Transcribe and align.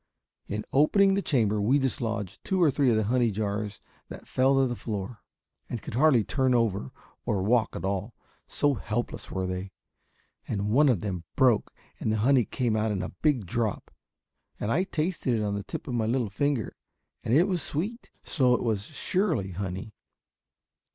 In 0.47 0.65
opening 0.73 1.13
the 1.13 1.21
chamber 1.21 1.61
we 1.61 1.77
dislodged 1.77 2.43
two 2.43 2.59
or 2.59 2.71
three 2.71 2.89
of 2.89 2.95
the 2.95 3.03
honey 3.03 3.29
jars 3.29 3.79
that 4.09 4.27
fell 4.27 4.55
to 4.59 4.65
the 4.65 4.75
floor 4.75 5.21
and 5.69 5.79
could 5.79 5.93
hardly 5.93 6.23
turn 6.23 6.55
over 6.55 6.91
or 7.23 7.43
walk 7.43 7.75
at 7.75 7.85
all, 7.85 8.15
so 8.47 8.73
helpless 8.73 9.29
were 9.29 9.45
they. 9.45 9.73
And 10.47 10.71
one 10.71 10.89
of 10.89 11.01
them 11.01 11.25
broke 11.35 11.71
and 11.99 12.11
the 12.11 12.17
honey 12.25 12.45
came 12.45 12.75
out 12.75 12.91
in 12.91 13.03
a 13.03 13.09
big 13.21 13.45
drop, 13.45 13.91
and 14.59 14.71
I 14.71 14.85
tasted 14.85 15.35
it 15.35 15.43
on 15.43 15.53
the 15.53 15.61
tip 15.61 15.87
of 15.87 15.93
my 15.93 16.07
little 16.07 16.31
finger, 16.31 16.75
and 17.23 17.31
it 17.35 17.47
was 17.47 17.61
sweet. 17.61 18.09
So 18.23 18.55
it 18.55 18.63
was 18.63 18.81
surely 18.81 19.51
honey. 19.51 19.93